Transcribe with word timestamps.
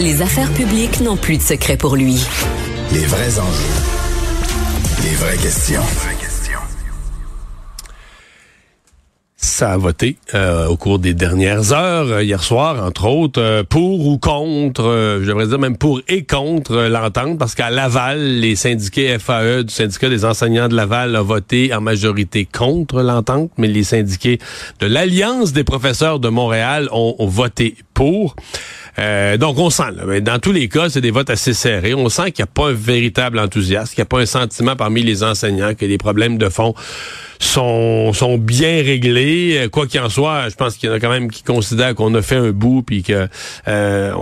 Les 0.00 0.22
affaires 0.22 0.50
publiques 0.52 1.00
n'ont 1.00 1.16
plus 1.16 1.36
de 1.36 1.42
secret 1.42 1.76
pour 1.76 1.94
lui. 1.94 2.26
Les 2.92 3.06
vrais 3.06 3.38
enjeux. 3.38 3.82
Les 5.04 5.14
vraies 5.14 5.36
questions. 5.36 5.82
Ça 9.36 9.72
a 9.72 9.76
voté 9.76 10.16
euh, 10.34 10.66
au 10.66 10.76
cours 10.76 10.98
des 10.98 11.14
dernières 11.14 11.72
heures, 11.72 12.08
euh, 12.08 12.24
hier 12.24 12.42
soir, 12.42 12.84
entre 12.84 13.06
autres, 13.06 13.40
euh, 13.40 13.62
pour 13.62 14.06
ou 14.06 14.18
contre, 14.18 15.18
je 15.20 15.26
devrais 15.26 15.46
dire 15.46 15.58
même 15.58 15.76
pour 15.76 16.00
et 16.08 16.24
contre 16.24 16.74
l'entente, 16.88 17.38
parce 17.38 17.54
qu'à 17.54 17.70
Laval, 17.70 18.18
les 18.18 18.56
syndiqués 18.56 19.16
FAE 19.18 19.62
du 19.62 19.72
syndicat 19.72 20.08
des 20.08 20.24
enseignants 20.24 20.66
de 20.66 20.74
Laval 20.74 21.14
ont 21.14 21.22
voté 21.22 21.72
en 21.72 21.80
majorité 21.80 22.46
contre 22.46 23.00
l'entente, 23.02 23.52
mais 23.56 23.68
les 23.68 23.84
syndiqués 23.84 24.38
de 24.80 24.86
l'Alliance 24.86 25.52
des 25.52 25.62
professeurs 25.62 26.18
de 26.18 26.30
Montréal 26.30 26.88
ont, 26.90 27.14
ont 27.18 27.28
voté 27.28 27.76
pour. 27.92 28.34
Euh, 28.98 29.36
donc, 29.36 29.58
on 29.58 29.70
sent, 29.70 29.90
là, 29.96 30.20
dans 30.20 30.38
tous 30.38 30.52
les 30.52 30.68
cas, 30.68 30.88
c'est 30.88 31.00
des 31.00 31.10
votes 31.10 31.30
assez 31.30 31.52
serrés. 31.52 31.94
On 31.94 32.08
sent 32.08 32.32
qu'il 32.32 32.44
n'y 32.44 32.50
a 32.50 32.52
pas 32.52 32.68
un 32.68 32.74
véritable 32.74 33.38
enthousiasme, 33.38 33.94
qu'il 33.94 34.02
n'y 34.02 34.06
a 34.06 34.08
pas 34.08 34.20
un 34.20 34.26
sentiment 34.26 34.76
parmi 34.76 35.02
les 35.02 35.22
enseignants 35.24 35.74
que 35.74 35.84
les 35.84 35.98
problèmes 35.98 36.38
de 36.38 36.48
fond 36.48 36.74
sont, 37.38 38.12
sont 38.12 38.38
bien 38.38 38.82
réglés. 38.82 39.58
Euh, 39.58 39.68
quoi 39.68 39.86
qu'il 39.86 40.00
en 40.00 40.08
soit, 40.08 40.48
je 40.48 40.54
pense 40.54 40.76
qu'il 40.76 40.88
y 40.88 40.92
en 40.92 40.94
a 40.94 41.00
quand 41.00 41.10
même 41.10 41.30
qui 41.30 41.42
considèrent 41.42 41.94
qu'on 41.94 42.14
a 42.14 42.22
fait 42.22 42.36
un 42.36 42.50
bout 42.50 42.82
puis 42.82 43.02
que 43.02 43.28
euh, 43.68 44.12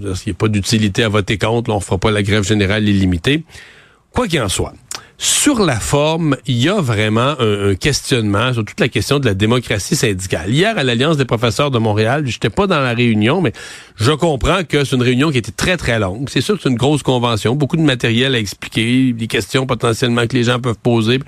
il 0.00 0.06
n'y 0.26 0.32
a 0.32 0.34
pas 0.34 0.48
d'utilité 0.48 1.04
à 1.04 1.08
voter 1.08 1.38
contre. 1.38 1.70
On 1.70 1.80
fera 1.80 1.98
pas 1.98 2.10
la 2.10 2.22
grève 2.22 2.44
générale 2.44 2.88
illimitée. 2.88 3.44
Quoi 4.12 4.28
qu'il 4.28 4.40
en 4.42 4.48
soit, 4.48 4.74
sur 5.24 5.64
la 5.64 5.78
forme, 5.78 6.36
il 6.46 6.56
y 6.56 6.68
a 6.68 6.80
vraiment 6.80 7.36
un, 7.38 7.76
questionnement 7.76 8.52
sur 8.52 8.64
toute 8.64 8.80
la 8.80 8.88
question 8.88 9.20
de 9.20 9.26
la 9.26 9.34
démocratie 9.34 9.94
syndicale. 9.94 10.50
Hier, 10.50 10.76
à 10.76 10.82
l'Alliance 10.82 11.16
des 11.16 11.24
professeurs 11.24 11.70
de 11.70 11.78
Montréal, 11.78 12.24
j'étais 12.26 12.50
pas 12.50 12.66
dans 12.66 12.80
la 12.80 12.92
réunion, 12.92 13.40
mais 13.40 13.52
je 13.94 14.10
comprends 14.10 14.64
que 14.64 14.82
c'est 14.82 14.96
une 14.96 15.02
réunion 15.02 15.30
qui 15.30 15.38
était 15.38 15.52
très, 15.52 15.76
très 15.76 16.00
longue. 16.00 16.28
C'est 16.28 16.40
sûr 16.40 16.56
que 16.56 16.62
c'est 16.62 16.70
une 16.70 16.76
grosse 16.76 17.04
convention, 17.04 17.54
beaucoup 17.54 17.76
de 17.76 17.82
matériel 17.82 18.34
à 18.34 18.38
expliquer, 18.38 19.12
des 19.12 19.28
questions 19.28 19.64
potentiellement 19.64 20.26
que 20.26 20.34
les 20.34 20.42
gens 20.42 20.58
peuvent 20.58 20.80
poser. 20.82 21.20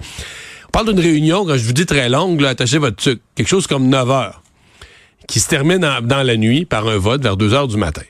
On 0.67 0.71
parle 0.73 0.93
d'une 0.93 0.99
réunion, 0.99 1.47
quand 1.47 1.57
je 1.57 1.65
vous 1.65 1.73
dis 1.73 1.87
très 1.87 2.09
longue, 2.09 2.41
là, 2.41 2.49
attachez 2.49 2.79
votre 2.79 2.97
truc, 2.97 3.21
quelque 3.37 3.49
chose 3.49 3.69
comme 3.69 3.89
9 3.89 4.11
heures, 4.11 4.43
qui 5.29 5.39
se 5.39 5.49
termine 5.49 5.89
dans 6.03 6.27
la 6.27 6.37
nuit 6.37 6.65
par 6.65 6.89
un 6.89 6.99
vote 6.99 7.23
vers 7.23 7.37
2 7.37 7.55
heures 7.55 7.69
du 7.69 7.77
matin. 7.77 8.03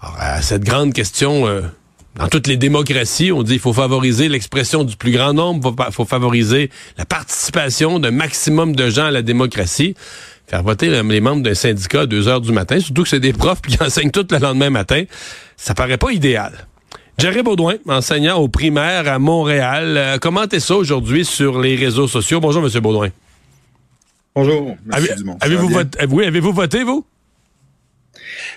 Alors, 0.00 0.16
à 0.20 0.40
cette 0.40 0.62
grande 0.62 0.92
question... 0.92 1.48
Euh, 1.48 1.62
dans 2.16 2.28
toutes 2.28 2.46
les 2.46 2.56
démocraties, 2.56 3.32
on 3.32 3.42
dit 3.42 3.54
qu'il 3.54 3.60
faut 3.60 3.72
favoriser 3.72 4.28
l'expression 4.28 4.84
du 4.84 4.96
plus 4.96 5.10
grand 5.10 5.32
nombre, 5.32 5.74
il 5.88 5.92
faut, 5.92 6.04
favoriser 6.04 6.70
la 6.96 7.04
participation 7.04 7.98
d'un 7.98 8.12
maximum 8.12 8.76
de 8.76 8.88
gens 8.88 9.06
à 9.06 9.10
la 9.10 9.22
démocratie. 9.22 9.94
Faire 10.46 10.62
voter 10.62 10.90
les 10.90 11.20
membres 11.20 11.42
d'un 11.42 11.54
syndicat 11.54 12.02
à 12.02 12.06
2 12.06 12.28
heures 12.28 12.40
du 12.40 12.52
matin, 12.52 12.78
surtout 12.78 13.02
que 13.02 13.08
c'est 13.08 13.20
des 13.20 13.32
profs 13.32 13.62
qui 13.62 13.76
enseignent 13.82 14.10
tout 14.10 14.26
le 14.30 14.38
lendemain 14.38 14.70
matin, 14.70 15.04
ça 15.56 15.74
paraît 15.74 15.98
pas 15.98 16.12
idéal. 16.12 16.66
Jerry 17.18 17.42
Baudouin, 17.42 17.76
enseignant 17.88 18.36
au 18.38 18.48
primaire 18.48 19.08
à 19.08 19.18
Montréal. 19.18 19.94
Euh, 19.96 20.18
commentez 20.18 20.60
ça 20.60 20.74
aujourd'hui 20.74 21.24
sur 21.24 21.60
les 21.60 21.76
réseaux 21.76 22.08
sociaux. 22.08 22.40
Bonjour, 22.40 22.64
M. 22.64 22.80
Baudouin. 22.80 23.10
Bonjour. 24.34 24.76
Avez-vous 25.40 25.68
voté, 25.68 25.98
oui, 26.10 26.24
avez-vous 26.24 26.52
voté, 26.52 26.82
vous? 26.82 27.06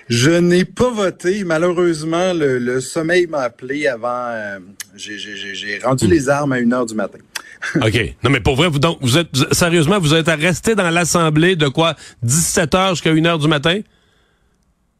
Je 0.09 0.31
n'ai 0.31 0.65
pas 0.65 0.89
voté. 0.89 1.43
Malheureusement, 1.43 2.33
le, 2.33 2.79
sommeil 2.79 3.27
m'a 3.27 3.39
appelé 3.39 3.87
avant. 3.87 4.27
Euh, 4.29 4.59
j'ai 4.95 5.79
rendu 5.83 6.07
hmm. 6.07 6.11
les 6.11 6.29
armes 6.29 6.51
à 6.53 6.59
une 6.59 6.73
heure 6.73 6.85
du 6.85 6.95
matin. 6.95 7.19
OK. 7.75 8.15
Non, 8.23 8.29
mais 8.29 8.39
pour 8.39 8.55
vrai, 8.55 8.67
vous, 8.67 8.79
donc, 8.79 8.97
vous 9.01 9.17
êtes, 9.17 9.29
sérieusement, 9.51 9.99
vous 9.99 10.13
êtes 10.13 10.27
resté 10.27 10.75
dans 10.75 10.89
l'Assemblée 10.89 11.55
de 11.55 11.67
quoi? 11.67 11.95
17 12.23 12.75
heures 12.75 12.89
jusqu'à 12.91 13.11
une 13.11 13.25
heure 13.25 13.39
du 13.39 13.47
matin? 13.47 13.81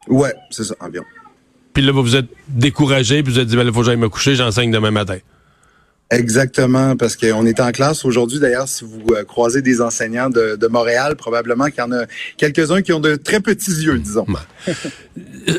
Ouais, 0.08 0.34
c'est 0.50 0.64
ça, 0.64 0.74
environ. 0.80 1.04
Puis 1.72 1.82
là, 1.82 1.92
vous 1.92 2.02
vous 2.02 2.16
êtes 2.16 2.26
découragé, 2.48 3.22
puis 3.22 3.32
vous 3.32 3.38
êtes 3.38 3.46
dit, 3.46 3.56
ben, 3.56 3.66
il 3.66 3.72
faut 3.72 3.80
que 3.80 3.86
j'aille 3.86 3.96
me 3.96 4.08
coucher, 4.08 4.34
j'enseigne 4.34 4.70
demain 4.70 4.90
matin. 4.90 5.18
Exactement, 6.10 6.96
parce 6.96 7.16
qu'on 7.16 7.44
est 7.44 7.60
en 7.60 7.70
classe 7.70 8.04
aujourd'hui. 8.04 8.38
D'ailleurs, 8.38 8.66
si 8.66 8.84
vous 8.84 9.12
euh, 9.12 9.24
croisez 9.24 9.60
des 9.60 9.82
enseignants 9.82 10.30
de, 10.30 10.66
Montréal, 10.68 11.16
probablement 11.16 11.66
qu'il 11.66 11.78
y 11.78 11.82
en 11.82 11.92
a 11.92 12.06
quelques-uns 12.38 12.80
qui 12.80 12.92
ont 12.92 13.00
de 13.00 13.16
très 13.16 13.40
petits 13.40 13.72
yeux, 13.72 13.98
disons. 13.98 14.26
Euh, 15.48 15.58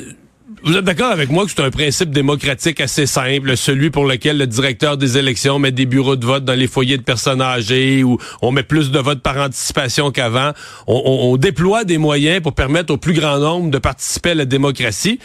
vous 0.64 0.76
êtes 0.76 0.84
d'accord 0.84 1.12
avec 1.12 1.30
moi 1.30 1.46
que 1.46 1.52
c'est 1.52 1.62
un 1.62 1.70
principe 1.70 2.10
démocratique 2.10 2.82
assez 2.82 3.06
simple, 3.06 3.56
celui 3.56 3.92
pour 3.92 4.06
lequel 4.06 4.38
le 4.38 4.48
directeur 4.48 4.98
des 4.98 5.18
élections 5.18 5.60
met 5.60 5.72
des 5.72 5.86
bureaux 5.86 6.16
de 6.16 6.26
vote 6.26 6.44
dans 6.44 6.54
les 6.54 6.68
foyers 6.68 6.98
de 6.98 7.04
personnes 7.04 7.42
âgées 7.42 8.04
où 8.04 8.18
on 8.42 8.52
met 8.52 8.64
plus 8.64 8.92
de 8.92 9.00
votes 9.00 9.22
par 9.22 9.38
anticipation 9.38 10.12
qu'avant. 10.12 10.52
on 10.88 11.38
déploie 11.38 11.86
des 11.86 11.98
moyens 11.98 12.42
pour 12.42 12.56
permettre 12.56 12.92
au 12.92 12.98
plus 12.98 13.14
grand 13.14 13.38
nombre 13.38 13.72
de 13.72 13.78
participer 13.78 14.32
à 14.32 14.36
la 14.36 14.46
démocratie. 14.46 15.20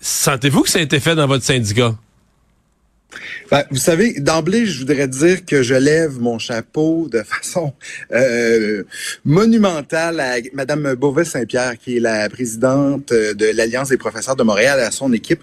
Sentez-vous 0.00 0.62
que 0.62 0.70
ça 0.70 0.78
a 0.78 0.82
été 0.82 0.98
fait 0.98 1.14
dans 1.14 1.26
votre 1.26 1.44
syndicat? 1.44 1.94
Ben, 3.50 3.64
vous 3.70 3.76
savez, 3.76 4.20
d'emblée, 4.20 4.66
je 4.66 4.80
voudrais 4.80 5.08
dire 5.08 5.44
que 5.44 5.62
je 5.62 5.74
lève 5.74 6.18
mon 6.20 6.38
chapeau 6.38 7.08
de 7.10 7.22
façon 7.22 7.72
euh, 8.12 8.84
monumentale 9.24 10.20
à 10.20 10.36
Madame 10.54 10.94
Beauvais-Saint-Pierre, 10.94 11.78
qui 11.78 11.96
est 11.96 12.00
la 12.00 12.28
présidente 12.28 13.12
de 13.12 13.56
l'Alliance 13.56 13.88
des 13.88 13.96
professeurs 13.96 14.36
de 14.36 14.42
Montréal, 14.42 14.80
à 14.80 14.90
son 14.90 15.12
équipe. 15.12 15.40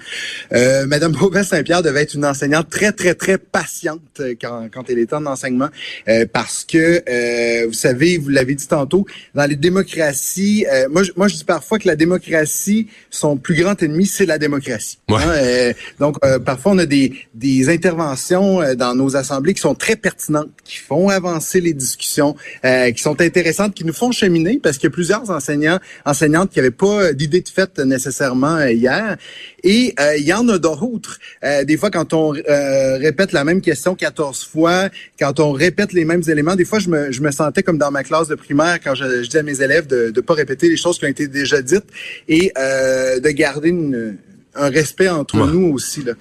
Euh, 0.53 0.85
Madame 0.85 1.11
Beauvais-Saint-Pierre 1.11 1.81
devait 1.81 2.03
être 2.03 2.13
une 2.13 2.25
enseignante 2.25 2.69
très, 2.69 2.91
très, 2.91 3.13
très 3.13 3.37
patiente 3.37 4.21
quand, 4.41 4.67
quand 4.73 4.89
elle 4.89 4.99
était 4.99 5.15
en 5.15 5.25
enseignement, 5.25 5.69
euh, 6.07 6.25
parce 6.31 6.63
que, 6.63 7.03
euh, 7.07 7.67
vous 7.67 7.73
savez, 7.73 8.17
vous 8.17 8.29
l'avez 8.29 8.55
dit 8.55 8.67
tantôt, 8.67 9.05
dans 9.35 9.45
les 9.45 9.55
démocraties, 9.55 10.65
euh, 10.71 10.87
moi, 10.89 11.03
je, 11.03 11.11
moi, 11.15 11.27
je 11.27 11.35
dis 11.35 11.43
parfois 11.43 11.79
que 11.79 11.87
la 11.87 11.95
démocratie, 11.95 12.87
son 13.09 13.37
plus 13.37 13.55
grand 13.55 13.81
ennemi, 13.81 14.05
c'est 14.05 14.25
la 14.25 14.37
démocratie. 14.37 14.99
Hein, 15.09 15.71
donc, 15.99 16.19
parfois, 16.45 16.73
on 16.73 16.77
a 16.77 16.85
des, 16.85 17.13
des 17.33 17.56
interventions 17.65 18.61
euh, 18.61 18.75
dans 18.75 18.95
nos 18.95 19.15
assemblées 19.15 19.53
qui 19.53 19.61
sont 19.61 19.75
très 19.75 19.95
pertinentes, 19.95 20.49
qui 20.63 20.77
font 20.77 21.09
avancer 21.09 21.61
les 21.61 21.73
discussions, 21.73 22.35
euh, 22.65 22.91
qui 22.91 23.01
sont 23.01 23.19
intéressantes, 23.21 23.73
qui 23.73 23.85
nous 23.85 23.93
font 23.93 24.11
cheminer 24.11 24.59
parce 24.61 24.77
qu'il 24.77 24.87
y 24.87 24.93
a 24.93 24.93
plusieurs 24.93 25.29
enseignants, 25.29 25.79
enseignantes 26.05 26.51
qui 26.51 26.59
n'avaient 26.59 26.71
pas 26.71 27.13
d'idée 27.13 27.41
de 27.41 27.49
fait 27.49 27.79
nécessairement 27.79 28.57
euh, 28.57 28.71
hier. 28.71 29.17
Et 29.63 29.93
il 30.17 30.23
y 30.23 30.33
en 30.33 30.47
a 30.47 30.57
d'autres. 30.59 31.19
des 31.65 31.75
fois, 31.75 31.91
quand 31.91 32.13
on 32.13 32.29
répète 32.29 33.33
la 33.33 33.43
même 33.43 33.59
question 33.59 33.95
14 33.95 34.45
fois, 34.45 34.87
quand 35.19 35.41
on 35.41 35.51
répète 35.51 35.91
les 35.91 36.05
mêmes 36.05 36.21
éléments, 36.25 36.55
des 36.55 36.63
fois, 36.63 36.79
je 36.79 36.87
me, 36.89 37.11
je 37.11 37.19
me 37.21 37.31
sentais 37.31 37.63
comme 37.63 37.77
dans 37.77 37.91
ma 37.91 38.03
classe 38.03 38.29
de 38.29 38.35
primaire 38.35 38.79
quand 38.81 38.95
je, 38.95 39.23
je 39.23 39.29
dis 39.29 39.37
à 39.37 39.43
mes 39.43 39.61
élèves 39.61 39.87
de 39.87 40.13
ne 40.15 40.21
pas 40.21 40.35
répéter 40.35 40.69
les 40.69 40.77
choses 40.77 40.99
qui 40.99 41.05
ont 41.05 41.09
été 41.09 41.27
déjà 41.27 41.61
dites 41.61 41.87
et 42.29 42.53
de 42.55 43.29
garder 43.31 43.69
une 43.69 44.17
un 44.57 44.69
respect 44.69 45.09
entre 45.09 45.37
nous 45.37 45.73
aussi. 45.73 46.03
Là. 46.03 46.13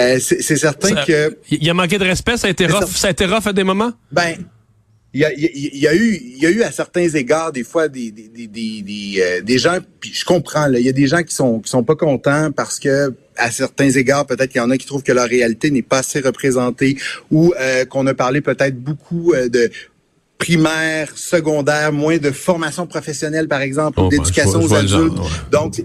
Euh, 0.00 0.18
c'est 0.20 0.56
certain 0.56 0.94
que... 1.04 1.36
Il 1.50 1.64
y 1.64 1.70
a 1.70 1.74
manqué 1.74 1.98
de 1.98 2.04
respect, 2.04 2.36
ça 2.36 2.48
a 2.48 2.50
été 2.50 2.66
rough, 2.66 2.88
ça 2.88 3.08
a 3.08 3.10
été 3.10 3.26
rough 3.26 3.46
à 3.46 3.52
des 3.52 3.64
moments? 3.64 3.92
Ben, 4.10 4.36
il 5.14 5.20
y, 5.20 5.24
a, 5.26 5.32
il 5.34 5.78
y 5.78 5.86
a, 5.86 5.94
eu 5.94 6.14
il 6.14 6.42
y 6.42 6.46
a 6.46 6.50
eu 6.50 6.62
à 6.62 6.72
certains 6.72 7.06
égards 7.06 7.52
des 7.52 7.64
fois 7.64 7.86
des 7.86 8.10
des 8.10 8.28
des 8.28 8.80
des, 8.80 9.20
euh, 9.20 9.42
des 9.42 9.58
gens 9.58 9.76
puis 10.00 10.10
je 10.14 10.24
comprends 10.24 10.68
là 10.68 10.78
il 10.78 10.86
y 10.86 10.88
a 10.88 10.92
des 10.92 11.06
gens 11.06 11.22
qui 11.22 11.34
sont 11.34 11.60
qui 11.60 11.68
sont 11.68 11.84
pas 11.84 11.96
contents 11.96 12.50
parce 12.50 12.78
que 12.78 13.12
à 13.36 13.50
certains 13.50 13.90
égards 13.90 14.24
peut-être 14.24 14.50
qu'il 14.50 14.62
y 14.62 14.64
en 14.64 14.70
a 14.70 14.78
qui 14.78 14.86
trouvent 14.86 15.02
que 15.02 15.12
leur 15.12 15.28
réalité 15.28 15.70
n'est 15.70 15.82
pas 15.82 15.98
assez 15.98 16.20
représentée 16.20 16.96
ou 17.30 17.52
euh, 17.60 17.84
qu'on 17.84 18.06
a 18.06 18.14
parlé 18.14 18.40
peut-être 18.40 18.78
beaucoup 18.78 19.34
de 19.34 19.70
primaire, 20.38 21.12
secondaire, 21.14 21.92
moins 21.92 22.18
de 22.18 22.30
formation 22.30 22.86
professionnelle 22.86 23.48
par 23.48 23.60
exemple, 23.60 24.00
ou 24.00 24.04
oh, 24.04 24.08
ben, 24.08 24.18
d'éducation 24.18 24.60
aux 24.60 24.74
adultes. 24.74 25.18
Donc 25.52 25.84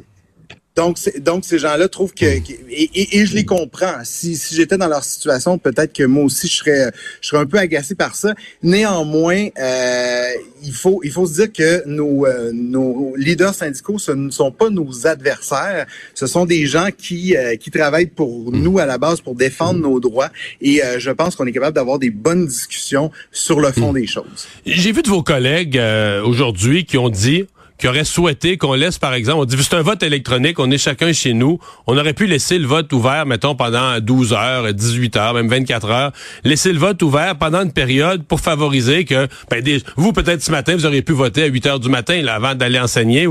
donc, 0.77 0.97
donc 1.19 1.43
ces 1.43 1.57
gens-là 1.57 1.87
trouvent 1.87 2.13
que, 2.13 2.37
hmm. 2.37 2.43
et, 2.69 3.25
je 3.25 3.35
les 3.35 3.45
comprends. 3.45 3.95
Si, 4.03 4.35
si 4.35 4.55
j'étais 4.55 4.77
dans 4.77 4.87
leur 4.87 5.03
situation, 5.03 5.57
peut-être 5.57 5.91
que 5.91 6.03
moi 6.03 6.23
aussi 6.23 6.47
je 6.47 6.55
serais, 6.55 6.91
je 7.19 7.29
serais 7.29 7.41
un 7.41 7.47
peu 7.47 7.57
agacé 7.57 7.95
par 7.95 8.15
ça. 8.15 8.35
Néanmoins, 8.61 9.47
euh, 9.59 10.29
il 10.63 10.71
faut, 10.71 11.01
il 11.03 11.11
faut 11.11 11.25
se 11.25 11.33
dire 11.33 11.51
que 11.51 11.87
nos, 11.87 12.27
euh, 12.27 12.51
nos 12.53 13.15
leaders 13.17 13.55
syndicaux, 13.55 13.97
ce 13.97 14.11
ne 14.11 14.29
sont 14.29 14.51
pas 14.51 14.69
nos 14.69 15.07
adversaires. 15.07 15.87
Ce 16.13 16.27
sont 16.27 16.45
des 16.45 16.67
gens 16.67 16.89
qui, 16.95 17.35
euh, 17.35 17.55
qui 17.55 17.71
travaillent 17.71 18.05
pour 18.05 18.51
hmm. 18.51 18.61
nous 18.61 18.77
à 18.77 18.85
la 18.85 18.99
base 18.99 19.19
pour 19.19 19.33
défendre 19.33 19.79
nos 19.79 19.99
droits. 19.99 20.29
Et 20.61 20.81
je 20.99 21.09
pense 21.09 21.35
qu'on 21.35 21.47
est 21.47 21.51
capable 21.51 21.75
d'avoir 21.75 21.97
des 21.97 22.11
bonnes 22.11 22.45
discussions 22.45 23.11
sur 23.31 23.59
le 23.59 23.71
fond 23.71 23.91
hmm. 23.91 23.95
des 23.95 24.07
choses. 24.07 24.47
J'ai 24.65 24.91
vu 24.91 25.01
de 25.01 25.09
vos 25.09 25.23
collègues 25.23 25.81
aujourd'hui 26.23 26.85
qui 26.85 26.99
ont 26.99 27.09
dit 27.09 27.47
qui 27.77 27.87
aurait 27.87 28.05
souhaité 28.05 28.57
qu'on 28.57 28.73
laisse, 28.73 28.97
par 28.97 29.13
exemple, 29.13 29.39
on 29.39 29.45
dit, 29.45 29.55
c'est 29.61 29.75
un 29.75 29.81
vote 29.81 30.01
électronique, 30.01 30.59
on 30.59 30.71
est 30.71 30.77
chacun 30.77 31.13
chez 31.13 31.33
nous, 31.33 31.59
on 31.85 31.97
aurait 31.97 32.13
pu 32.13 32.25
laisser 32.25 32.57
le 32.57 32.65
vote 32.65 32.91
ouvert, 32.93 33.25
mettons, 33.25 33.55
pendant 33.55 33.99
12 33.99 34.33
heures, 34.33 34.73
18 34.73 35.17
heures, 35.17 35.33
même 35.33 35.47
24 35.47 35.89
heures, 35.89 36.11
laisser 36.43 36.73
le 36.73 36.79
vote 36.79 37.01
ouvert 37.03 37.37
pendant 37.37 37.61
une 37.61 37.71
période 37.71 38.23
pour 38.23 38.39
favoriser 38.39 39.05
que, 39.05 39.27
ben, 39.49 39.63
vous, 39.95 40.11
peut-être 40.11 40.41
ce 40.41 40.51
matin, 40.51 40.75
vous 40.75 40.85
auriez 40.85 41.01
pu 41.01 41.13
voter 41.13 41.43
à 41.43 41.45
8 41.47 41.65
heures 41.67 41.79
du 41.79 41.89
matin, 41.89 42.21
là, 42.21 42.35
avant 42.35 42.55
d'aller 42.55 42.79
enseigner. 42.79 43.27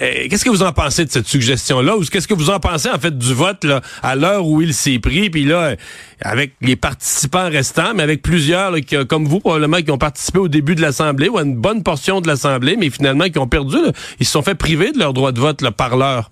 Eh, 0.00 0.28
qu'est-ce 0.28 0.44
que 0.44 0.50
vous 0.50 0.62
en 0.62 0.72
pensez 0.72 1.04
de 1.04 1.10
cette 1.10 1.26
suggestion-là? 1.26 1.96
Ou 1.96 2.04
qu'est-ce 2.04 2.28
que 2.28 2.34
vous 2.34 2.50
en 2.50 2.60
pensez, 2.60 2.88
en 2.90 2.98
fait, 2.98 3.16
du 3.16 3.34
vote, 3.34 3.64
là, 3.64 3.80
à 4.02 4.14
l'heure 4.14 4.46
où 4.46 4.62
il 4.62 4.74
s'est 4.74 4.98
pris, 4.98 5.30
puis 5.30 5.44
là, 5.44 5.74
avec 6.20 6.52
les 6.60 6.76
participants 6.76 7.48
restants, 7.48 7.94
mais 7.94 8.02
avec 8.02 8.22
plusieurs, 8.22 8.74
qui, 8.76 8.96
comme 9.06 9.26
vous, 9.26 9.40
probablement, 9.40 9.78
qui 9.78 9.90
ont 9.90 9.98
participé 9.98 10.38
au 10.38 10.48
début 10.48 10.74
de 10.74 10.82
l'Assemblée, 10.82 11.28
ou 11.28 11.38
à 11.38 11.42
une 11.42 11.56
bonne 11.56 11.82
portion 11.82 12.20
de 12.20 12.28
l'Assemblée, 12.28 12.76
mais 12.78 12.90
finalement, 12.90 13.28
qui 13.28 13.38
ont 13.38 13.48
perdu, 13.48 13.76
ils 14.20 14.26
se 14.26 14.32
sont 14.32 14.42
fait 14.42 14.54
priver 14.54 14.92
de 14.92 14.98
leur 14.98 15.12
droit 15.12 15.32
de 15.32 15.40
vote 15.40 15.62
là, 15.62 15.70
par 15.70 15.96
l'heure. 15.96 16.30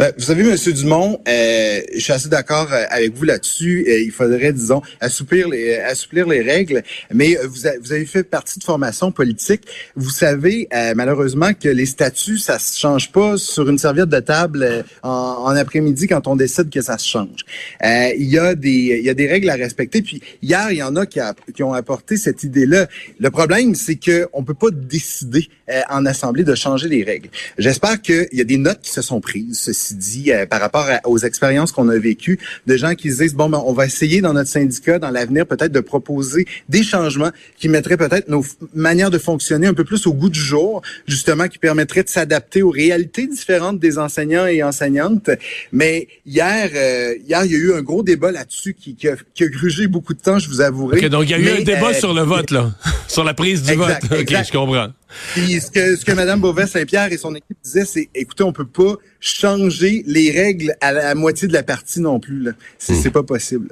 Euh, 0.00 0.12
vous 0.16 0.24
savez, 0.24 0.42
Monsieur 0.42 0.72
Dumont, 0.72 1.20
euh, 1.28 1.80
je 1.94 2.00
suis 2.00 2.12
assez 2.12 2.28
d'accord 2.28 2.72
euh, 2.72 2.84
avec 2.90 3.14
vous 3.14 3.24
là-dessus. 3.24 3.84
il 3.88 4.10
faudrait, 4.10 4.52
disons, 4.52 4.82
assouplir 5.00 5.48
les, 5.48 5.76
assouplir 5.76 6.26
les 6.28 6.42
règles. 6.42 6.82
Mais 7.12 7.36
vous, 7.44 7.66
avez 7.66 8.06
fait 8.06 8.24
partie 8.24 8.58
de 8.58 8.64
formation 8.64 9.12
politique. 9.12 9.62
Vous 9.96 10.10
savez, 10.10 10.68
malheureusement, 10.94 11.52
que 11.54 11.68
les 11.68 11.86
statuts, 11.86 12.38
ça 12.38 12.58
se 12.58 12.78
change 12.78 13.12
pas 13.12 13.36
sur 13.36 13.68
une 13.68 13.78
serviette 13.78 14.08
de 14.08 14.20
table 14.20 14.84
en, 15.02 15.54
après-midi 15.54 16.06
quand 16.06 16.26
on 16.26 16.36
décide 16.36 16.70
que 16.70 16.80
ça 16.80 16.98
se 16.98 17.08
change. 17.08 17.44
il 17.82 18.28
y 18.28 18.38
a 18.38 18.54
des, 18.54 18.98
il 18.98 19.04
y 19.04 19.10
a 19.10 19.14
des 19.14 19.28
règles 19.28 19.50
à 19.50 19.54
respecter. 19.54 20.02
Puis 20.02 20.20
hier, 20.42 20.70
il 20.70 20.78
y 20.78 20.82
en 20.82 20.96
a 20.96 21.06
qui, 21.06 21.20
qui 21.54 21.62
ont 21.62 21.72
apporté 21.72 22.16
cette 22.16 22.42
idée-là. 22.42 22.86
Le 23.18 23.30
problème, 23.30 23.74
c'est 23.74 23.96
que 23.96 24.28
on 24.32 24.42
peut 24.42 24.54
pas 24.54 24.70
décider 24.70 25.48
en 25.90 26.06
assemblée 26.06 26.44
de 26.44 26.54
changer 26.54 26.88
les 26.88 27.04
règles. 27.04 27.28
J'espère 27.58 28.00
qu'il 28.00 28.28
y 28.32 28.40
a 28.40 28.44
des 28.44 28.58
notes 28.58 28.80
qui 28.82 28.90
se 28.90 29.02
sont 29.02 29.20
prises, 29.20 29.72
ceci 29.74 29.94
dit, 29.94 30.32
euh, 30.32 30.46
par 30.46 30.60
rapport 30.60 30.86
aux 31.04 31.18
expériences 31.18 31.72
qu'on 31.72 31.88
a 31.88 31.98
vécues, 31.98 32.38
de 32.66 32.76
gens 32.76 32.94
qui 32.94 33.10
se 33.12 33.22
disent, 33.22 33.34
bon, 33.34 33.48
ben, 33.48 33.62
on 33.66 33.72
va 33.72 33.86
essayer 33.86 34.20
dans 34.20 34.32
notre 34.32 34.48
syndicat, 34.48 34.98
dans 34.98 35.10
l'avenir, 35.10 35.46
peut-être 35.46 35.72
de 35.72 35.80
proposer 35.80 36.46
des 36.68 36.82
changements 36.82 37.30
qui 37.58 37.68
mettraient 37.68 37.96
peut-être 37.96 38.28
nos 38.28 38.44
manières 38.74 39.10
de 39.10 39.18
fonctionner 39.18 39.66
un 39.66 39.74
peu 39.74 39.84
plus 39.84 40.06
au 40.06 40.14
goût 40.14 40.30
du 40.30 40.40
jour, 40.40 40.82
justement, 41.06 41.48
qui 41.48 41.58
permettraient 41.58 42.02
de 42.02 42.08
s'adapter 42.08 42.62
aux 42.62 42.70
réalités 42.70 43.26
différentes 43.26 43.78
des 43.78 43.98
enseignants 43.98 44.46
et 44.46 44.62
enseignantes. 44.62 45.30
Mais 45.72 46.08
hier, 46.26 46.70
euh, 46.74 47.14
hier, 47.26 47.44
il 47.44 47.52
y 47.52 47.54
a 47.54 47.58
eu 47.58 47.74
un 47.74 47.82
gros 47.82 48.02
débat 48.02 48.32
là-dessus 48.32 48.74
qui, 48.74 48.94
qui, 48.94 49.08
a, 49.08 49.16
qui, 49.34 49.44
a, 49.44 49.48
grugé 49.48 49.86
beaucoup 49.86 50.14
de 50.14 50.20
temps, 50.20 50.38
je 50.38 50.48
vous 50.48 50.60
avouerai. 50.60 51.08
donc 51.08 51.24
il 51.24 51.30
y 51.30 51.34
a 51.34 51.38
eu 51.38 51.60
un 51.60 51.62
débat 51.62 51.90
euh, 51.90 51.94
sur 51.94 52.14
le 52.14 52.22
vote, 52.22 52.50
là, 52.50 52.72
sur 53.08 53.24
la 53.24 53.34
prise 53.34 53.62
du 53.62 53.74
vote. 53.74 53.98
OK, 54.10 54.28
je 54.30 54.52
comprends. 54.52 54.88
Puis 55.32 55.60
ce 55.60 55.70
que, 55.70 55.96
ce 55.96 56.04
que 56.04 56.12
Mme 56.12 56.40
Beauvais-Saint-Pierre 56.40 57.12
et 57.12 57.18
son 57.18 57.34
équipe 57.34 57.56
disaient, 57.62 57.84
c'est 57.84 58.08
écoutez, 58.14 58.44
on 58.44 58.52
peut 58.52 58.66
pas 58.66 58.96
changer 59.20 60.02
les 60.06 60.30
règles 60.30 60.74
à 60.80 60.92
la 60.92 61.14
moitié 61.14 61.48
de 61.48 61.52
la 61.52 61.62
partie 61.62 62.00
non 62.00 62.20
plus. 62.20 62.48
C'est 62.78 62.94
hmm. 63.06 63.10
pas 63.10 63.22
possible. 63.22 63.68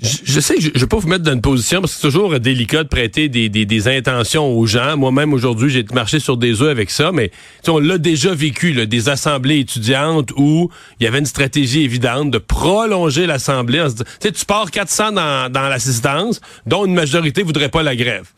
Je, 0.00 0.38
sais 0.38 0.54
que 0.54 0.60
je 0.60 0.68
ne 0.68 0.78
vais 0.78 0.86
pas 0.86 0.98
vous 0.98 1.08
mettre 1.08 1.24
dans 1.24 1.32
une 1.32 1.40
position 1.40 1.80
parce 1.80 1.94
que 1.94 2.00
c'est 2.00 2.06
toujours 2.06 2.38
délicat 2.38 2.84
de 2.84 2.88
prêter 2.88 3.28
des, 3.28 3.48
des, 3.48 3.66
des 3.66 3.88
intentions 3.88 4.56
aux 4.56 4.64
gens. 4.64 4.96
Moi-même, 4.96 5.32
aujourd'hui, 5.32 5.70
j'ai 5.70 5.84
marché 5.92 6.20
sur 6.20 6.36
des 6.36 6.62
œufs 6.62 6.70
avec 6.70 6.90
ça, 6.90 7.10
mais 7.10 7.32
on 7.66 7.80
l'a 7.80 7.98
déjà 7.98 8.32
vécu, 8.32 8.72
là, 8.72 8.86
des 8.86 9.08
assemblées 9.08 9.58
étudiantes 9.58 10.30
où 10.36 10.70
il 11.00 11.04
y 11.04 11.06
avait 11.08 11.18
une 11.18 11.26
stratégie 11.26 11.82
évidente 11.82 12.30
de 12.30 12.38
prolonger 12.38 13.26
l'assemblée. 13.26 13.84
Tu 14.20 14.44
pars 14.44 14.70
400 14.70 15.12
dans, 15.12 15.50
dans 15.50 15.68
l'assistance, 15.68 16.40
dont 16.64 16.86
une 16.86 16.94
majorité 16.94 17.42
voudrait 17.42 17.68
pas 17.68 17.82
la 17.82 17.96
grève 17.96 18.28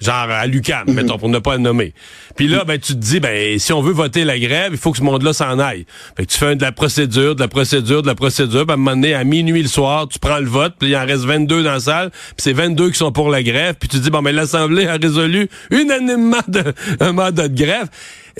genre 0.00 0.30
à 0.30 0.46
l'UCAM, 0.46 0.84
mhm. 0.86 0.94
mettons, 0.94 1.18
pour 1.18 1.28
ne 1.28 1.38
pas 1.38 1.56
le 1.56 1.62
nommer. 1.62 1.92
Puis 2.36 2.48
là, 2.48 2.64
ben, 2.64 2.78
tu 2.78 2.94
te 2.94 2.98
dis, 2.98 3.20
ben, 3.20 3.58
si 3.58 3.72
on 3.72 3.82
veut 3.82 3.92
voter 3.92 4.24
la 4.24 4.38
grève, 4.38 4.70
il 4.72 4.78
faut 4.78 4.92
que 4.92 4.98
ce 4.98 5.02
monde-là 5.02 5.32
s'en 5.32 5.58
aille. 5.58 5.86
Fait 6.16 6.26
que 6.26 6.32
tu 6.32 6.38
fais 6.38 6.56
de 6.56 6.62
la 6.62 6.72
procédure, 6.72 7.34
de 7.34 7.40
la 7.40 7.48
procédure, 7.48 8.02
de 8.02 8.06
la 8.06 8.14
procédure, 8.14 8.64
puis 8.64 8.72
à 8.72 8.74
un 8.74 8.76
moment 8.76 8.92
donné, 8.92 9.14
à 9.14 9.24
minuit 9.24 9.62
le 9.62 9.68
soir, 9.68 10.08
tu 10.08 10.18
prends 10.18 10.38
le 10.38 10.46
vote, 10.48 10.74
puis 10.78 10.90
il 10.90 10.96
en 10.96 11.04
reste 11.04 11.24
22 11.24 11.62
dans 11.62 11.72
la 11.72 11.80
salle, 11.80 12.10
puis 12.10 12.36
c'est 12.38 12.52
22 12.52 12.90
qui 12.90 12.98
sont 12.98 13.12
pour 13.12 13.30
la 13.30 13.42
grève, 13.42 13.74
puis 13.78 13.88
tu 13.88 13.98
dis, 13.98 14.10
bon, 14.10 14.22
mais 14.22 14.32
l'Assemblée 14.32 14.86
a 14.86 14.96
résolu 14.96 15.48
unanimement 15.70 16.42
de, 16.48 16.74
un 17.00 17.12
mandat 17.12 17.48
de 17.48 17.56
grève. 17.56 17.88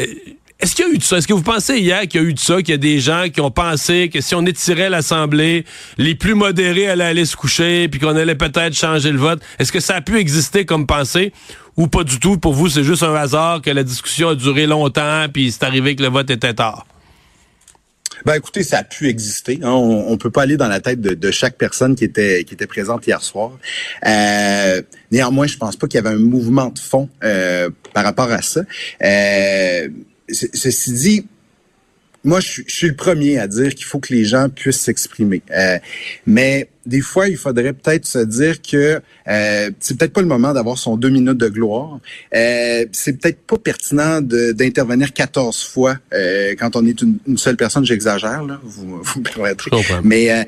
Euh, 0.01 0.05
est-ce 0.61 0.75
qu'il 0.75 0.87
y 0.87 0.89
a 0.89 0.93
eu 0.93 0.99
de 0.99 1.03
ça? 1.05 1.19
Est-ce 1.19 1.29
que 1.29 1.33
vous 1.33 1.43
pensez 1.43 1.79
hier 1.79 2.01
qu'il 2.09 2.21
y 2.21 2.25
a 2.25 2.27
eu 2.27 2.35
de 2.35 2.39
ça, 2.39 2.57
qu'il 2.57 2.71
y 2.71 2.73
a 2.73 2.79
des 2.79 2.99
gens 2.99 3.27
qui 3.33 3.41
ont 3.41 3.53
pensé 3.53 4.11
que 4.13 4.21
si 4.21 4.35
on 4.35 4.45
étirait 4.45 4.91
l'Assemblée, 4.91 5.65
les 5.99 6.17
plus 6.17 6.35
modérés 6.35 6.89
allaient 6.89 7.05
aller 7.05 7.25
se 7.27 7.37
coucher, 7.37 7.89
puis 7.89 8.01
qu'on 8.01 8.17
allait 8.17 8.35
peut-être 8.35 8.75
changer 8.75 9.13
le 9.13 9.19
vote? 9.19 9.41
Est-ce 9.61 9.71
que 9.71 9.79
ça 9.79 9.95
a 9.95 10.01
pu 10.01 10.19
exister 10.19 10.65
comme 10.65 10.87
pensée? 10.87 11.33
Ou 11.77 11.87
pas 11.87 12.03
du 12.03 12.19
tout? 12.19 12.39
Pour 12.39 12.55
vous, 12.55 12.69
c'est 12.69 12.83
juste 12.83 13.05
un 13.05 13.15
hasard 13.15 13.63
que 13.63 13.71
la 13.71 13.85
discussion 13.85 14.31
a 14.31 14.35
duré 14.35 14.67
longtemps, 14.67 15.27
puis 15.33 15.53
c'est 15.53 15.63
arrivé 15.63 15.95
que 15.95 16.03
le 16.03 16.09
vote 16.09 16.29
était 16.29 16.55
tard? 16.55 16.87
Ben 18.25 18.35
écoutez, 18.35 18.65
ça 18.65 18.79
a 18.79 18.85
pu 18.85 19.09
exister. 19.09 19.61
Hein. 19.63 19.71
On, 19.71 20.13
on 20.13 20.17
peut 20.17 20.31
pas 20.31 20.43
aller 20.43 20.57
dans 20.57 20.67
la 20.67 20.81
tête 20.81 21.01
de, 21.01 21.31
chaque 21.31 21.57
personne 21.57 21.95
qui 21.95 22.05
était 22.05 22.43
qui 22.45 22.55
était 22.55 22.67
présente 22.67 23.07
hier 23.07 23.23
soir. 23.23 23.53
Euh, 24.07 24.83
néanmoins, 25.13 25.47
je 25.47 25.57
pense 25.57 25.77
pas 25.77 25.87
qu'il 25.87 26.03
y 26.03 26.05
avait 26.05 26.17
un 26.17 26.19
mouvement 26.19 26.71
de 26.71 26.79
fond 26.79 27.09
euh, 27.23 27.71
par 27.95 28.05
rapport 28.05 28.31
à 28.33 28.43
ça. 28.43 28.63
Euh, 29.03 29.89
ceci 30.31 30.93
dit, 30.93 31.27
moi, 32.25 32.41
je, 32.41 32.63
suis 32.67 32.89
le 32.89 32.97
premier 32.97 33.39
à 33.39 33.47
dire 33.47 33.75
qu'il 33.75 33.85
faut 33.85 34.01
que 34.01 34.13
les 34.13 34.25
gens 34.25 34.49
puissent 34.49 34.81
s'exprimer. 34.81 35.41
Euh, 35.51 35.79
mais 36.27 36.69
des 36.85 37.01
fois, 37.01 37.29
il 37.29 37.37
faudrait 37.37 37.73
peut-être 37.73 38.07
se 38.07 38.19
dire 38.19 38.61
que 38.61 39.01
euh, 39.29 39.71
c'est 39.79 39.97
peut-être 39.97 40.13
pas 40.13 40.21
le 40.21 40.27
moment 40.27 40.53
d'avoir 40.53 40.79
son 40.79 40.97
deux 40.97 41.11
minutes 41.11 41.39
de 41.39 41.49
gloire. 41.49 42.01
Euh, 42.35 42.87
c'est 42.93 43.13
peut-être 43.21 43.41
pas 43.47 43.59
pertinent 43.59 44.21
d'intervenir 44.21 45.13
14 45.13 45.63
fois 45.65 45.97
euh, 46.13 46.55
quand 46.59 46.77
on 46.77 46.87
est 46.87 47.01
une, 47.03 47.19
seule 47.37 47.57
personne. 47.57 47.85
J'exagère, 47.85 48.43
là, 48.45 48.59
vous, 48.65 48.99
vous 49.03 49.21
me 49.21 49.25
permettrez. 49.25 49.71
Mais 50.03 50.33
euh, 50.33 50.45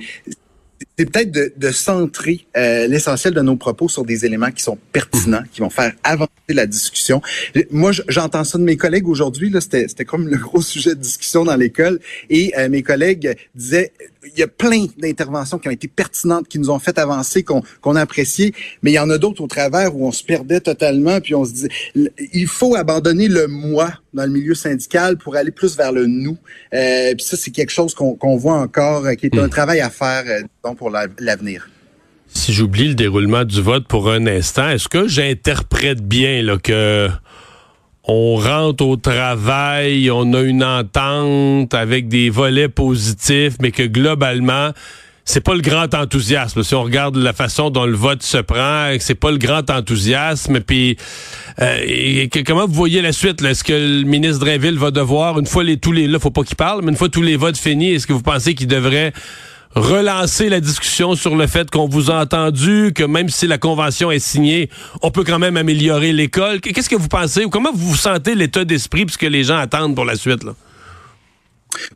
c'est 1.00 1.10
peut-être 1.10 1.32
de, 1.32 1.50
de, 1.56 1.70
centrer 1.70 2.44
euh, 2.58 2.86
l'essentiel 2.86 3.32
de 3.32 3.40
nos 3.40 3.56
propos 3.56 3.88
sur 3.88 4.04
des 4.04 4.26
éléments 4.26 4.50
qui 4.50 4.62
sont 4.62 4.76
pertinents, 4.92 5.40
qui 5.50 5.62
vont 5.62 5.70
faire 5.70 5.94
avancer 6.04 6.28
la 6.50 6.66
discussion. 6.66 7.22
Moi, 7.70 7.92
j'entends 8.08 8.44
ça 8.44 8.58
de 8.58 8.64
mes 8.64 8.76
collègues 8.76 9.08
aujourd'hui. 9.08 9.50
C'était 9.60 10.04
comme 10.04 10.28
le 10.28 10.36
gros 10.36 10.60
sujet 10.60 10.94
de 10.94 11.00
discussion 11.00 11.44
dans 11.44 11.56
l'école. 11.56 12.00
Et 12.28 12.52
euh, 12.58 12.68
mes 12.68 12.82
collègues 12.82 13.34
disaient, 13.54 13.92
il 14.34 14.38
y 14.38 14.42
a 14.42 14.46
plein 14.46 14.88
d'interventions 14.98 15.58
qui 15.58 15.68
ont 15.68 15.72
été 15.72 15.88
pertinentes, 15.88 16.48
qui 16.48 16.58
nous 16.58 16.68
ont 16.68 16.78
fait 16.78 16.98
avancer, 16.98 17.42
qu'on 17.42 17.96
a 17.96 18.00
apprécié, 18.02 18.52
mais 18.82 18.90
il 18.90 18.94
y 18.94 18.98
en 18.98 19.08
a 19.08 19.16
d'autres 19.16 19.42
au 19.42 19.46
travers 19.46 19.96
où 19.96 20.06
on 20.06 20.12
se 20.12 20.22
perdait 20.22 20.60
totalement, 20.60 21.18
puis 21.22 21.34
on 21.34 21.46
se 21.46 21.52
dit, 21.52 21.68
il 22.34 22.46
faut 22.46 22.74
abandonner 22.74 23.28
le 23.28 23.46
moi 23.46 23.94
dans 24.12 24.24
le 24.24 24.30
milieu 24.30 24.54
syndical 24.54 25.16
pour 25.16 25.36
aller 25.36 25.50
plus 25.50 25.76
vers 25.76 25.92
le 25.92 26.06
nous. 26.06 26.36
Euh, 26.74 27.14
puis 27.14 27.24
ça, 27.24 27.36
c'est 27.36 27.50
quelque 27.50 27.70
chose 27.70 27.94
qu'on 27.94 28.36
voit 28.36 28.58
encore, 28.58 29.04
qui 29.18 29.26
est 29.26 29.38
un 29.38 29.46
hmm. 29.46 29.50
travail 29.50 29.80
à 29.80 29.90
faire 29.90 30.24
euh, 30.26 30.74
pour 30.74 30.90
l'avenir. 30.90 31.68
Si 32.32 32.52
j'oublie 32.52 32.88
le 32.88 32.94
déroulement 32.94 33.44
du 33.44 33.60
vote 33.60 33.86
pour 33.88 34.10
un 34.10 34.26
instant, 34.26 34.68
est-ce 34.70 34.88
que 34.88 35.08
j'interprète 35.08 36.00
bien 36.00 36.42
là, 36.42 36.58
que 36.58 37.08
on 38.04 38.36
rentre 38.36 38.84
au 38.84 38.96
travail, 38.96 40.10
on 40.10 40.32
a 40.32 40.40
une 40.40 40.64
entente 40.64 41.74
avec 41.74 42.08
des 42.08 42.30
volets 42.30 42.68
positifs, 42.68 43.54
mais 43.60 43.72
que 43.72 43.82
globalement, 43.82 44.70
c'est 45.30 45.40
pas 45.40 45.54
le 45.54 45.60
grand 45.60 45.94
enthousiasme. 45.94 46.64
Si 46.64 46.74
on 46.74 46.82
regarde 46.82 47.16
la 47.16 47.32
façon 47.32 47.70
dont 47.70 47.86
le 47.86 47.96
vote 47.96 48.22
se 48.22 48.38
prend, 48.38 48.92
c'est 48.98 49.14
pas 49.14 49.30
le 49.30 49.38
grand 49.38 49.70
enthousiasme. 49.70 50.58
Puis, 50.58 50.96
euh, 51.60 52.26
comment 52.44 52.66
vous 52.66 52.74
voyez 52.74 53.00
la 53.00 53.12
suite 53.12 53.40
Est-ce 53.42 53.62
que 53.62 53.72
le 53.72 54.02
ministre 54.02 54.44
Drainville 54.44 54.76
va 54.76 54.90
devoir, 54.90 55.38
une 55.38 55.46
fois 55.46 55.62
les 55.62 55.76
tous 55.76 55.92
les 55.92 56.08
là, 56.08 56.18
faut 56.18 56.32
pas 56.32 56.42
qu'il 56.42 56.56
parle, 56.56 56.82
mais 56.82 56.90
une 56.90 56.96
fois 56.96 57.08
tous 57.08 57.22
les 57.22 57.36
votes 57.36 57.56
finis, 57.56 57.92
est-ce 57.92 58.08
que 58.08 58.12
vous 58.12 58.22
pensez 58.22 58.56
qu'il 58.56 58.66
devrait 58.66 59.12
relancer 59.76 60.48
la 60.48 60.58
discussion 60.58 61.14
sur 61.14 61.36
le 61.36 61.46
fait 61.46 61.70
qu'on 61.70 61.86
vous 61.86 62.10
a 62.10 62.20
entendu, 62.20 62.92
que 62.92 63.04
même 63.04 63.28
si 63.28 63.46
la 63.46 63.58
convention 63.58 64.10
est 64.10 64.18
signée, 64.18 64.68
on 65.00 65.12
peut 65.12 65.22
quand 65.22 65.38
même 65.38 65.56
améliorer 65.56 66.12
l'école? 66.12 66.60
Qu'est-ce 66.60 66.90
que 66.90 66.96
vous 66.96 67.06
pensez? 67.06 67.44
Ou 67.44 67.50
comment 67.50 67.70
vous 67.72 67.94
sentez 67.94 68.34
l'état 68.34 68.64
d'esprit 68.64 69.04
puisque 69.04 69.22
les 69.22 69.44
gens 69.44 69.58
attendent 69.58 69.94
pour 69.94 70.04
la 70.04 70.16
suite? 70.16 70.42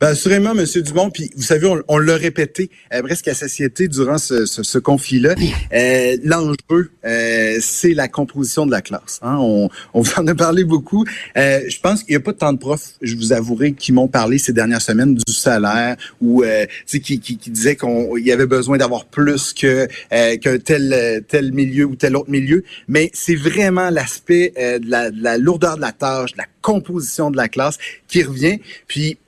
Ben, 0.00 0.08
assurément, 0.08 0.52
M. 0.52 0.64
Dumont, 0.82 1.10
puis 1.10 1.30
vous 1.36 1.42
savez, 1.42 1.68
on, 1.88 1.98
l'a 1.98 2.16
répété 2.16 2.70
euh, 2.92 3.02
presque 3.02 3.28
à 3.28 3.34
satiété 3.34 3.88
durant 3.88 4.18
ce, 4.18 4.46
ce, 4.46 4.62
ce 4.62 4.78
conflit-là. 4.78 5.34
Euh, 5.72 6.16
L'enjeu, 6.24 6.90
euh, 7.04 7.58
c'est 7.60 7.94
la 7.94 8.08
composition 8.08 8.66
de 8.66 8.70
la 8.70 8.82
classe. 8.82 9.20
Hein. 9.22 9.36
On, 9.38 9.68
on 9.94 10.02
en 10.16 10.26
a 10.26 10.34
parlé 10.34 10.64
beaucoup. 10.64 11.04
Euh, 11.36 11.60
je 11.68 11.80
pense 11.80 12.02
qu'il 12.02 12.12
n'y 12.12 12.16
a 12.16 12.20
pas 12.20 12.32
tant 12.32 12.52
de 12.52 12.58
profs, 12.58 12.94
je 13.02 13.16
vous 13.16 13.32
avouerai, 13.32 13.72
qui 13.72 13.92
m'ont 13.92 14.08
parlé 14.08 14.38
ces 14.38 14.52
dernières 14.52 14.82
semaines 14.82 15.14
du 15.14 15.32
salaire 15.32 15.96
ou 16.20 16.42
euh, 16.42 16.66
qui, 16.86 17.00
qui, 17.00 17.20
qui 17.20 17.50
disaient 17.50 17.76
qu'il 17.76 18.24
y 18.24 18.32
avait 18.32 18.46
besoin 18.46 18.76
d'avoir 18.76 19.06
plus 19.06 19.52
que 19.52 19.86
qu'un 20.10 20.58
tel 20.58 21.24
tel 21.28 21.52
milieu 21.52 21.84
ou 21.84 21.96
tel 21.96 22.16
autre 22.16 22.30
milieu. 22.30 22.64
Mais 22.88 23.10
c'est 23.12 23.34
vraiment 23.34 23.90
l'aspect 23.90 24.52
de 24.56 24.88
la, 24.88 25.10
de 25.10 25.22
la 25.22 25.38
lourdeur 25.38 25.76
de 25.76 25.80
la 25.80 25.92
tâche, 25.92 26.32
de 26.32 26.38
la 26.38 26.46
composition 26.62 27.30
de 27.30 27.36
la 27.36 27.48
classe 27.48 27.78
qui 28.08 28.22
revient. 28.22 28.58
Puis 28.86 29.14
vous 29.14 29.23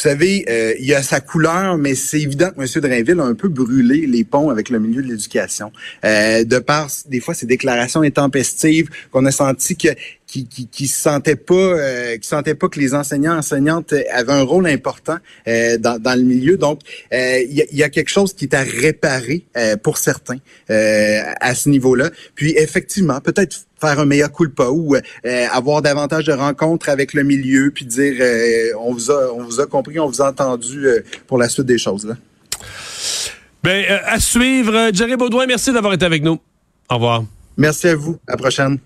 savez, 0.00 0.44
euh, 0.48 0.74
il 0.78 0.86
y 0.86 0.94
a 0.94 1.02
sa 1.02 1.20
couleur, 1.20 1.76
mais 1.78 1.94
c'est 1.94 2.20
évident 2.20 2.50
que 2.50 2.60
M. 2.60 2.82
Drainville 2.82 3.20
a 3.20 3.24
un 3.24 3.34
peu 3.34 3.48
brûlé 3.48 4.06
les 4.06 4.24
ponts 4.24 4.50
avec 4.50 4.70
le 4.70 4.78
milieu 4.78 5.02
de 5.02 5.08
l'éducation. 5.08 5.72
Euh, 6.04 6.44
de 6.44 6.58
par, 6.58 6.88
des 7.06 7.20
fois, 7.20 7.34
ses 7.34 7.46
déclarations 7.46 8.02
intempestives, 8.02 8.88
qu'on 9.10 9.26
a 9.26 9.30
senti 9.30 9.76
que 9.76 9.88
qui, 10.30 10.46
qui, 10.46 10.68
qui 10.68 10.86
sentait 10.86 11.34
pas 11.34 11.54
euh, 11.54 12.16
qui 12.16 12.28
sentait 12.28 12.54
pas 12.54 12.68
que 12.68 12.78
les 12.78 12.94
enseignants 12.94 13.36
enseignantes 13.36 13.92
avaient 14.12 14.32
un 14.32 14.42
rôle 14.42 14.68
important 14.68 15.16
euh, 15.48 15.76
dans, 15.76 16.00
dans 16.00 16.16
le 16.16 16.22
milieu 16.22 16.56
donc 16.56 16.80
euh, 17.12 17.40
il 17.48 17.52
y, 17.52 17.62
a, 17.62 17.64
y, 17.72 17.82
a, 17.82 17.88
quelque 17.88 18.08
chose 18.08 18.32
qui 18.32 18.44
est 18.44 18.54
à 18.54 18.62
réparer 18.62 19.44
pour 19.82 19.98
certains 19.98 20.38
à 20.68 21.54
ce 21.54 21.68
niveau-là 21.68 22.10
puis 22.34 22.54
effectivement 22.56 23.20
peut-être 23.20 23.56
faire 23.80 23.98
un 23.98 24.06
meilleur 24.06 24.32
culpa 24.32 24.68
ou 24.70 24.94
avoir 25.50 25.82
davantage 25.82 26.24
de 26.24 26.32
rencontres 26.32 26.88
avec 26.88 27.12
le 27.14 27.24
milieu 27.24 27.72
puis 27.74 27.84
dire 27.84 28.14
on 28.78 28.92
vous 28.92 29.10
a 29.10 29.32
on 29.34 29.42
vous 29.42 29.60
a 29.60 29.66
compris 29.66 29.98
on 29.98 30.06
vous 30.06 30.22
a 30.22 30.28
entendu 30.28 30.86
pour 31.26 31.38
la 31.38 31.48
suite 31.48 31.66
des 31.66 31.78
choses 31.78 32.06
là. 32.06 32.16
Ben 33.64 33.84
à 34.06 34.20
suivre 34.20 34.90
Jerry 34.92 35.16
Baudouin 35.16 35.46
merci 35.46 35.72
d'avoir 35.72 35.92
été 35.92 36.04
avec 36.04 36.22
nous. 36.22 36.38
Au 36.88 36.94
revoir. 36.94 37.24
Merci 37.56 37.88
à 37.88 37.96
vous. 37.96 38.18
À 38.26 38.32
la 38.32 38.36
prochaine. 38.36 38.78